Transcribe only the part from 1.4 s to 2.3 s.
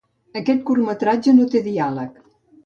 no té diàleg.